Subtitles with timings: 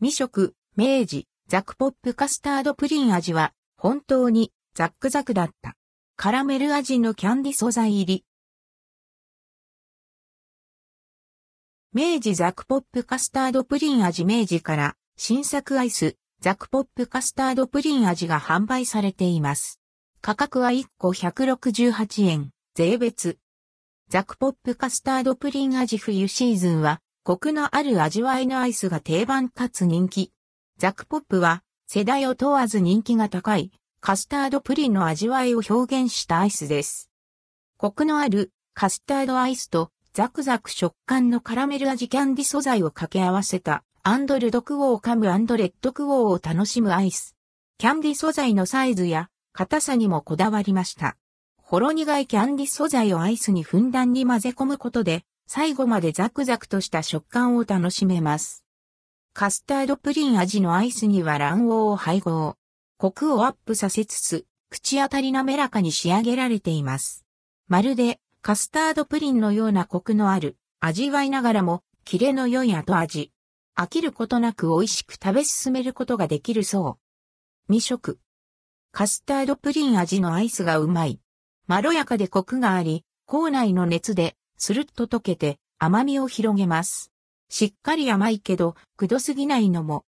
[0.00, 5.74] 未食、明治、ザクポップカスタードプリン味は、本当にザックザクだった。
[6.14, 8.24] カラメル味のキャンディ素材入り。
[11.92, 19.80] 明治ザクポップカスタードプリン味明治から新作アイスザクポップカスタードプリン味が販売されています。
[20.20, 23.38] 価格は1個168円、税別。
[24.10, 30.32] ザクポップカスタードプリン味冬シーズンはコクのある味わいのアイスが定番かつ人気。
[30.78, 37.10] ザクポップは世代を問わず人気が高いカスタードプリンの味わいを表現したアイスです。
[37.76, 47.36] コクのあるカスタードアイスとザクザク食感のカラメル味キャンディ素材を掛け合わせたアンドルドクオーカムアンドレッドクオーを楽しむアイス。
[47.76, 51.18] キャンディ素材のサイズや硬さにもこだわりました。
[51.60, 58.66] ほろ苦いキャンディ素材をアイスにふんだんに混ぜ込むことで最後までザクザクとした食感を楽しめます。
[59.32, 62.56] カスタードプリン味のアイスには卵黄を配合。
[62.98, 67.24] コクをアップさせつつ、口当たり滑らかに仕上げられています。
[67.66, 73.32] まるでカスタードプリンのようなコクのある味わいながらも、キレの良い後味。
[73.74, 76.98] 飽きることなく美味しく食べ進めることができるそ
[77.68, 77.72] う。
[77.72, 78.18] 未食。
[78.92, 81.20] カスタードプリン味のアイスがうまい。
[81.66, 87.10] まろやかでコクがあり、口内の熱でスルッと溶けて甘みを広げます。
[87.48, 90.04] しっかり甘いけど、くどすぎないのも。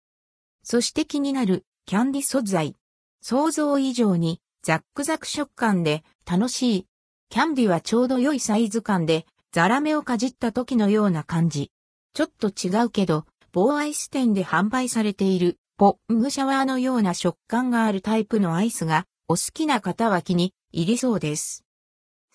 [0.64, 2.75] そして気になるキャンディ素材。
[3.22, 6.86] 想像以上にザックザク食感で楽しい。
[7.30, 11.72] キャンディはちょうど良いサイズ感でザラメをかじった時のような感じ。
[12.14, 21.64] ちょっと違うけど、棒アイス店で販売されているポッグシャワーのような食感があるタイプのアイスがお好きな方は気に入りそうです。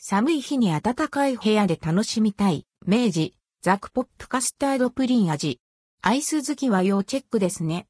[0.06, 5.62] 寒い日に暖かい部屋で楽しみたい、明治、ザクポップカスタードプリン味。
[6.02, 7.82] アイス好きは要チェックですね。